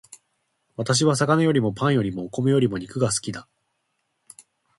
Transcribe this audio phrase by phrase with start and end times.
[0.77, 3.47] 私は魚よりもパンよりもお米よりも肉が好きだ